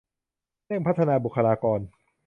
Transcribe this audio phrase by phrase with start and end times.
[0.65, 1.79] เร่งพัฒนาบุคลากร